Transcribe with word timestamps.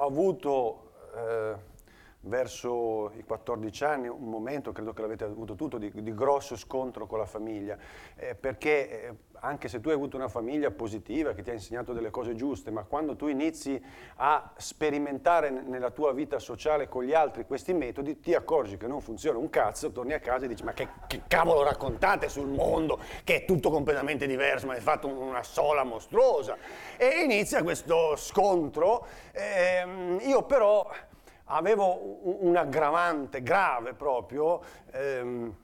avuto 0.00 0.90
eh, 1.14 1.54
verso 2.20 3.12
i 3.16 3.24
14 3.24 3.84
anni 3.84 4.08
un 4.08 4.28
momento, 4.28 4.72
credo 4.72 4.92
che 4.92 5.00
l'avete 5.00 5.24
avuto 5.24 5.54
tutto, 5.54 5.78
di, 5.78 5.90
di 5.94 6.14
grosso 6.14 6.56
scontro 6.56 7.06
con 7.06 7.18
la 7.18 7.26
famiglia, 7.26 7.76
eh, 8.16 8.34
perché 8.34 9.02
eh, 9.02 9.14
anche 9.40 9.68
se 9.68 9.80
tu 9.80 9.88
hai 9.88 9.94
avuto 9.94 10.16
una 10.16 10.28
famiglia 10.28 10.70
positiva 10.70 11.32
che 11.32 11.42
ti 11.42 11.50
ha 11.50 11.52
insegnato 11.52 11.92
delle 11.92 12.10
cose 12.10 12.34
giuste, 12.34 12.70
ma 12.70 12.84
quando 12.84 13.16
tu 13.16 13.26
inizi 13.26 13.82
a 14.16 14.52
sperimentare 14.56 15.50
nella 15.50 15.90
tua 15.90 16.12
vita 16.12 16.38
sociale 16.38 16.88
con 16.88 17.04
gli 17.04 17.12
altri 17.12 17.46
questi 17.46 17.72
metodi, 17.72 18.20
ti 18.20 18.34
accorgi 18.34 18.76
che 18.76 18.86
non 18.86 19.00
funziona 19.00 19.38
un 19.38 19.50
cazzo, 19.50 19.90
torni 19.90 20.12
a 20.12 20.20
casa 20.20 20.44
e 20.44 20.48
dici 20.48 20.64
ma 20.64 20.72
che, 20.72 20.88
che 21.06 21.22
cavolo 21.26 21.62
raccontate 21.62 22.28
sul 22.28 22.48
mondo, 22.48 22.98
che 23.24 23.36
è 23.36 23.44
tutto 23.44 23.70
completamente 23.70 24.26
diverso, 24.26 24.66
ma 24.66 24.74
hai 24.74 24.80
fatto 24.80 25.08
una 25.08 25.42
sola 25.42 25.84
mostruosa. 25.84 26.56
E 26.96 27.22
inizia 27.22 27.62
questo 27.62 28.16
scontro, 28.16 29.06
ehm, 29.32 30.18
io 30.22 30.42
però 30.42 30.88
avevo 31.50 32.44
un 32.44 32.56
aggravante 32.56 33.42
grave 33.42 33.94
proprio, 33.94 34.60
ehm, 34.92 35.54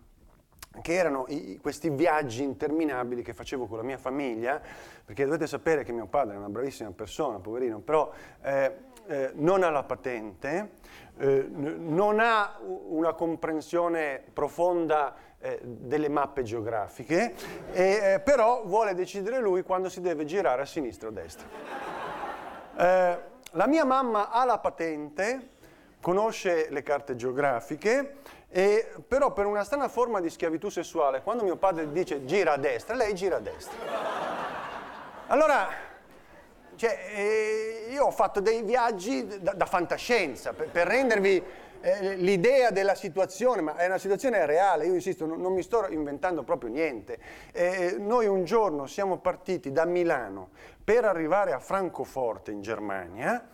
che 0.83 0.95
erano 0.95 1.25
i, 1.29 1.59
questi 1.61 1.91
viaggi 1.91 2.43
interminabili 2.43 3.23
che 3.23 3.35
facevo 3.35 3.67
con 3.67 3.79
la 3.79 3.85
mia 3.85 3.99
famiglia, 3.99 4.61
perché 5.05 5.25
dovete 5.25 5.47
sapere 5.47 5.85
che 5.85 5.93
mio 5.93 6.07
padre 6.07 6.35
è 6.35 6.39
una 6.39 6.49
bravissima 6.49 6.91
persona, 6.91 7.39
poverino, 7.39 7.79
però 7.79 8.11
eh, 8.43 8.93
eh, 9.07 9.31
non 9.35 9.63
ha 9.63 9.71
la 9.71 9.83
patente, 9.83 10.71
eh, 11.19 11.47
non 11.49 12.19
ha 12.21 12.59
una 12.61 13.13
comprensione 13.13 14.23
profonda 14.33 15.15
eh, 15.39 15.61
delle 15.63 16.09
mappe 16.09 16.43
geografiche, 16.43 17.35
eh, 17.73 18.21
però 18.25 18.65
vuole 18.65 18.95
decidere 18.95 19.41
lui 19.41 19.63
quando 19.63 19.89
si 19.89 20.01
deve 20.01 20.25
girare 20.25 20.63
a 20.63 20.67
sinistra 20.67 21.09
o 21.09 21.11
a 21.11 21.15
destra. 21.15 21.47
Eh, 22.77 23.19
la 23.51 23.67
mia 23.67 23.85
mamma 23.85 24.31
ha 24.31 24.45
la 24.45 24.59
patente, 24.59 25.51
conosce 26.01 26.69
le 26.71 26.83
carte 26.83 27.15
geografiche, 27.15 28.17
e, 28.57 28.87
però 29.09 29.33
per 29.33 29.47
una 29.47 29.65
strana 29.65 29.89
forma 29.89 30.21
di 30.21 30.31
schiavitù 30.31 30.69
sessuale, 30.69 31.23
quando 31.23 31.43
mio 31.43 31.57
padre 31.57 31.91
dice 31.91 32.25
gira 32.25 32.53
a 32.53 32.57
destra, 32.57 32.95
lei 32.95 33.13
gira 33.13 33.39
a 33.39 33.41
destra. 33.41 33.77
Allora, 35.27 35.69
cioè, 36.77 36.97
eh, 37.17 37.89
io 37.91 38.05
ho 38.05 38.13
fatto 38.13 38.39
dei 38.39 38.63
viaggi 38.63 39.27
da, 39.41 39.55
da 39.55 39.67
fantascienza 39.67 40.53
per, 40.53 40.69
per 40.69 40.87
rendervi 40.87 41.43
eh, 41.81 42.15
l'idea 42.15 42.71
della 42.71 42.95
situazione, 42.95 43.61
ma 43.61 43.75
è 43.75 43.87
una 43.87 43.99
situazione 43.99 44.47
reale, 44.47 44.87
io 44.87 44.95
insisto, 44.95 45.27
non, 45.27 45.41
non 45.41 45.53
mi 45.53 45.63
sto 45.65 45.89
inventando 45.89 46.45
proprio 46.45 46.71
niente. 46.71 47.19
Eh, 47.51 47.97
noi 47.99 48.29
un 48.29 48.45
giorno 48.45 48.87
siamo 48.87 49.19
partiti 49.19 49.73
da 49.73 49.85
Milano 49.85 50.51
per 50.85 51.05
arrivare 51.05 51.51
a 51.51 51.59
Francoforte 51.59 52.53
in 52.53 52.63
Germania 52.63 53.49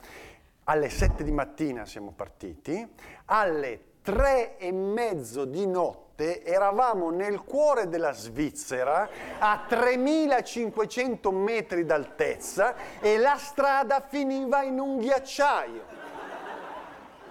alle 0.65 0.91
7 0.91 1.25
di 1.25 1.33
mattina 1.33 1.87
siamo 1.87 2.13
partiti, 2.15 2.87
alle 3.25 3.89
3 4.03 4.57
e 4.57 4.73
mezzo 4.73 5.45
di 5.45 5.67
notte 5.67 6.43
eravamo 6.43 7.11
nel 7.11 7.43
cuore 7.43 7.89
della 7.89 8.13
Svizzera 8.13 9.09
a 9.39 9.65
3500 9.69 11.31
metri 11.33 11.85
d'altezza 11.85 12.75
e 13.01 13.19
la 13.19 13.37
strada 13.37 14.05
finiva 14.07 14.63
in 14.63 14.79
un 14.79 14.99
ghiacciaio. 14.99 16.00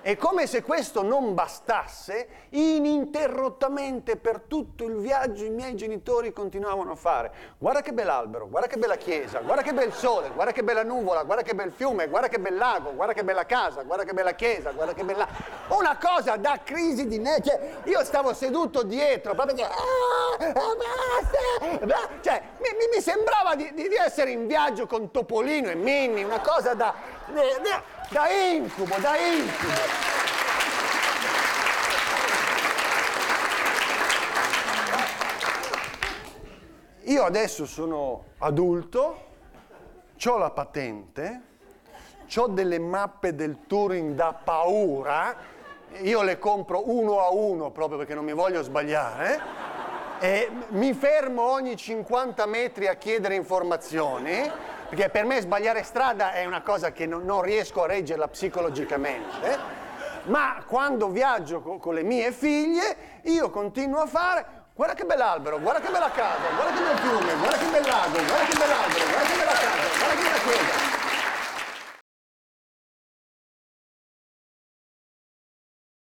E 0.01 0.15
come 0.15 0.47
se 0.47 0.63
questo 0.63 1.03
non 1.03 1.33
bastasse, 1.33 2.27
ininterrottamente 2.51 4.15
per 4.15 4.41
tutto 4.47 4.85
il 4.85 4.95
viaggio 4.95 5.43
i 5.43 5.49
miei 5.49 5.75
genitori 5.75 6.31
continuavano 6.31 6.91
a 6.91 6.95
fare. 6.95 7.31
Guarda 7.57 7.81
che 7.81 7.91
bell'albero, 7.91 8.47
guarda 8.47 8.67
che 8.67 8.77
bella 8.77 8.95
chiesa, 8.95 9.39
guarda 9.39 9.61
che 9.61 9.73
bel 9.73 9.91
sole, 9.93 10.29
guarda 10.29 10.53
che 10.53 10.63
bella 10.63 10.83
nuvola, 10.83 11.23
guarda 11.23 11.43
che 11.43 11.53
bel 11.53 11.71
fiume, 11.71 12.07
guarda 12.07 12.29
che 12.29 12.39
bel 12.39 12.55
lago, 12.55 12.93
guarda 12.93 13.13
che 13.13 13.23
bella 13.23 13.45
casa, 13.45 13.83
guarda 13.83 14.05
che 14.05 14.13
bella 14.13 14.31
chiesa, 14.31 14.71
guarda 14.71 14.93
che 14.93 15.03
bella... 15.03 15.27
Una 15.67 15.97
cosa 15.97 16.37
da 16.37 16.59
crisi 16.63 17.05
di 17.05 17.19
ne... 17.19 17.41
Cioè, 17.43 17.77
io 17.83 18.03
stavo 18.05 18.33
seduto 18.33 18.83
dietro, 18.83 19.35
proprio 19.35 19.55
che... 19.55 19.63
Ah, 19.63 20.53
basta! 21.75 22.09
Cioè, 22.21 22.41
mi, 22.59 22.69
mi 22.93 23.01
sembrava 23.01 23.55
di, 23.55 23.71
di, 23.73 23.89
essere 23.95 24.31
in 24.31 24.47
viaggio 24.47 24.87
con 24.87 25.11
Topolino 25.11 25.69
e 25.69 25.75
Minnie, 25.75 26.23
una 26.23 26.39
cosa 26.39 26.73
da... 26.73 26.93
Da 28.11 28.27
incubo, 28.27 28.95
da 29.01 29.17
incubo. 29.17 30.07
Io 37.03 37.23
adesso 37.23 37.67
sono 37.67 38.23
adulto, 38.39 39.25
ho 40.25 40.37
la 40.37 40.49
patente, 40.49 41.41
ho 42.35 42.47
delle 42.47 42.79
mappe 42.79 43.35
del 43.35 43.67
Turing 43.67 44.15
da 44.15 44.33
paura, 44.33 45.35
io 46.01 46.23
le 46.23 46.39
compro 46.39 46.89
uno 46.89 47.19
a 47.19 47.29
uno 47.29 47.69
proprio 47.69 47.99
perché 47.99 48.15
non 48.15 48.25
mi 48.25 48.33
voglio 48.33 48.63
sbagliare, 48.63 49.39
e 50.19 50.49
mi 50.69 50.93
fermo 50.95 51.43
ogni 51.43 51.75
50 51.75 52.45
metri 52.47 52.87
a 52.87 52.95
chiedere 52.95 53.35
informazioni 53.35 54.77
perché 54.89 55.09
per 55.09 55.23
me 55.23 55.39
sbagliare 55.39 55.83
strada 55.83 56.33
è 56.33 56.45
una 56.45 56.61
cosa 56.61 56.91
che 56.91 57.05
non, 57.05 57.23
non 57.23 57.41
riesco 57.41 57.83
a 57.83 57.87
reggerla 57.87 58.27
psicologicamente, 58.27 59.57
ma 60.23 60.63
quando 60.65 61.09
viaggio 61.09 61.61
con, 61.61 61.79
con 61.79 61.93
le 61.93 62.03
mie 62.03 62.31
figlie 62.31 63.21
io 63.23 63.51
continuo 63.51 64.01
a 64.01 64.07
fare 64.07 64.45
guarda 64.73 64.95
che 64.95 65.05
bell'albero, 65.05 65.59
guarda 65.59 65.81
che 65.81 65.91
bella 65.91 66.09
casa, 66.09 66.49
guarda 66.55 66.73
che 66.73 66.81
bel 66.81 66.97
fiume, 66.97 67.33
guarda 67.35 67.57
che 67.57 67.65
bel 67.65 67.85
lago, 67.85 68.17
guarda 68.17 68.45
che 68.45 68.57
bell'albero, 68.57 69.05
guarda 69.05 69.27
che 69.29 69.37
bella 69.37 69.51
casa, 69.51 69.97
guarda 69.99 70.18